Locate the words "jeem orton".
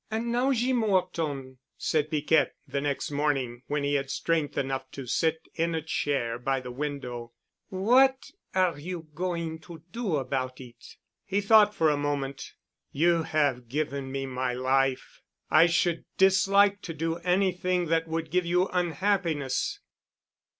0.51-1.59